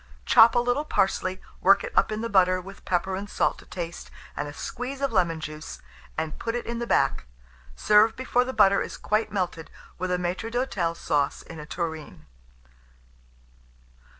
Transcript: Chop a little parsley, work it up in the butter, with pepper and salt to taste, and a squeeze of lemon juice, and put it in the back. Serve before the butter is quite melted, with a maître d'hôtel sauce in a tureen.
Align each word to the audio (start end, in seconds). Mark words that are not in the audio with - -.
Chop 0.25 0.55
a 0.55 0.59
little 0.59 0.83
parsley, 0.83 1.39
work 1.61 1.83
it 1.83 1.95
up 1.95 2.11
in 2.11 2.21
the 2.21 2.27
butter, 2.29 2.59
with 2.59 2.83
pepper 2.85 3.15
and 3.15 3.29
salt 3.29 3.59
to 3.59 3.67
taste, 3.67 4.09
and 4.35 4.47
a 4.47 4.51
squeeze 4.53 4.99
of 4.99 5.11
lemon 5.11 5.39
juice, 5.39 5.79
and 6.17 6.39
put 6.39 6.55
it 6.55 6.65
in 6.65 6.79
the 6.79 6.87
back. 6.87 7.27
Serve 7.75 8.15
before 8.15 8.43
the 8.43 8.51
butter 8.51 8.81
is 8.81 8.97
quite 8.97 9.31
melted, 9.31 9.69
with 9.99 10.09
a 10.11 10.17
maître 10.17 10.49
d'hôtel 10.51 10.97
sauce 10.97 11.43
in 11.43 11.59
a 11.59 11.67
tureen. 11.67 12.25